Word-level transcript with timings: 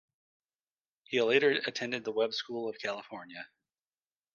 He 1.03 1.21
later 1.21 1.51
attended 1.67 2.03
the 2.05 2.11
Webb 2.11 2.33
School 2.33 2.67
of 2.67 2.79
California. 2.79 3.47